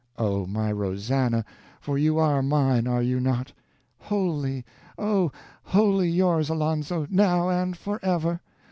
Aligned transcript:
"Oh, 0.17 0.47
my 0.47 0.71
Rosannah! 0.71 1.45
for 1.79 1.95
you 1.95 2.17
are 2.17 2.41
mine, 2.41 2.87
are 2.87 3.03
you 3.03 3.19
not?" 3.19 3.53
"Wholly, 3.99 4.65
oh, 4.97 5.31
wholly 5.61 6.09
yours, 6.09 6.49
Alonzo, 6.49 7.05
now 7.11 7.49
and 7.51 7.77
forever! 7.77 8.41